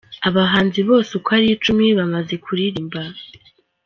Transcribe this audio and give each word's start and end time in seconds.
Abahanzi 0.29 0.79
bose 0.89 1.11
uko 1.17 1.29
ari 1.37 1.47
icumi 1.55 1.85
bamaze 1.99 2.33
kuririmba. 2.43 3.01